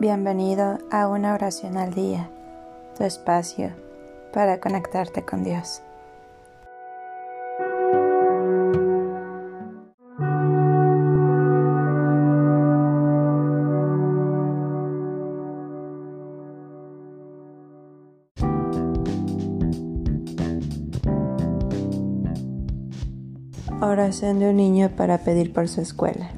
Bienvenido 0.00 0.78
a 0.90 1.08
una 1.08 1.34
oración 1.34 1.76
al 1.76 1.92
día, 1.92 2.30
tu 2.96 3.04
espacio 3.04 3.70
para 4.32 4.58
conectarte 4.58 5.26
con 5.26 5.44
Dios. 5.44 5.82
Oración 23.82 24.38
de 24.38 24.48
un 24.48 24.56
niño 24.56 24.88
para 24.96 25.18
pedir 25.18 25.52
por 25.52 25.68
su 25.68 25.82
escuela. 25.82 26.30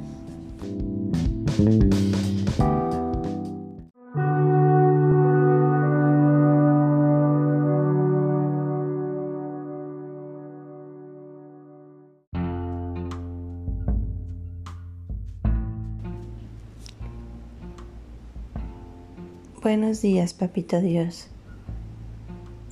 Buenos 19.62 20.02
días, 20.02 20.34
Papito 20.34 20.80
Dios. 20.80 21.28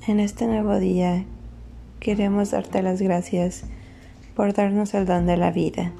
En 0.09 0.19
este 0.19 0.48
nuevo 0.48 0.81
día 0.81 1.25
queremos 2.01 2.51
darte 2.51 2.83
las 2.83 3.01
gracias 3.01 3.62
por 4.35 4.53
darnos 4.55 4.93
el 4.95 5.07
don 5.07 5.25
de 5.25 5.37
la 5.37 5.53
vida. 5.53 5.93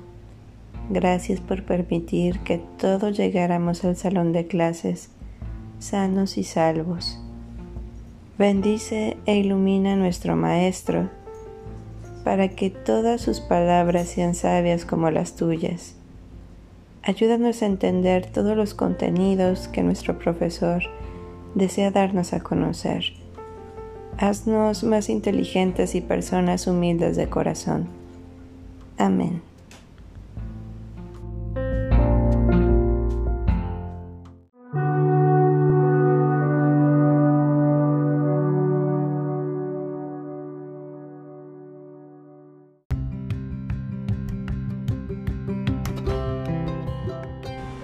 Gracias 0.89 1.39
por 1.39 1.63
permitir 1.63 2.41
que 2.41 2.61
todos 2.77 3.17
llegáramos 3.17 3.85
al 3.85 3.95
salón 3.95 4.33
de 4.33 4.49
clases 4.49 5.11
sanos 5.79 6.37
y 6.37 6.43
salvos. 6.43 7.21
Bendice 8.37 9.17
e 9.27 9.37
ilumina 9.37 9.93
a 9.93 9.97
nuestro 9.97 10.35
Maestro 10.35 11.09
para 12.25 12.49
que 12.49 12.69
todas 12.69 13.21
sus 13.21 13.39
palabras 13.39 14.09
sean 14.09 14.35
sabias 14.35 14.85
como 14.85 15.13
las 15.13 15.37
tuyas 15.37 16.00
Ayúdanos 17.03 17.63
a 17.63 17.67
entender 17.67 18.27
todos 18.27 18.57
los 18.57 18.75
contenidos 18.75 19.69
que 19.69 19.83
nuestro 19.83 20.19
profesor 20.19 20.83
desea 21.55 21.91
darnos 21.91 22.33
a 22.33 22.41
conocer. 22.41 23.05
Haznos 24.19 24.85
más 24.85 25.09
inteligentes 25.09 25.95
y 25.95 26.03
personas 26.03 26.67
humildes 26.67 27.17
de 27.17 27.29
corazón. 27.29 27.89
Amén. 28.99 29.50